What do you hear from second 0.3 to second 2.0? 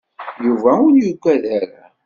Yuba ur yuggad ara.